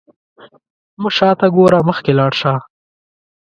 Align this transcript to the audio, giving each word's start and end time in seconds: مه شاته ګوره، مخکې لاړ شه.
مه 1.01 1.09
شاته 1.17 1.47
ګوره، 1.55 1.79
مخکې 1.89 2.11
لاړ 2.19 2.31
شه. 2.41 2.53